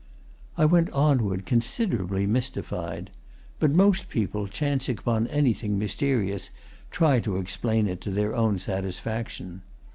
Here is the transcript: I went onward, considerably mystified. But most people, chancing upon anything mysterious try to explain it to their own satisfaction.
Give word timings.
I 0.57 0.65
went 0.65 0.89
onward, 0.89 1.45
considerably 1.45 2.25
mystified. 2.25 3.11
But 3.59 3.69
most 3.69 4.09
people, 4.09 4.47
chancing 4.47 4.97
upon 4.97 5.27
anything 5.27 5.77
mysterious 5.77 6.49
try 6.89 7.19
to 7.19 7.37
explain 7.37 7.85
it 7.87 8.01
to 8.01 8.09
their 8.09 8.35
own 8.35 8.57
satisfaction. 8.57 9.61